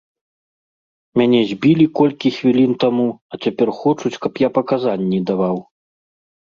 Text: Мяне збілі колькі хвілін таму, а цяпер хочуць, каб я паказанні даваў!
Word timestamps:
Мяне 1.21 1.41
збілі 1.51 1.85
колькі 2.01 2.33
хвілін 2.39 2.73
таму, 2.85 3.07
а 3.33 3.41
цяпер 3.43 3.67
хочуць, 3.83 4.17
каб 4.27 4.33
я 4.47 4.55
паказанні 4.61 5.25
даваў! 5.31 5.57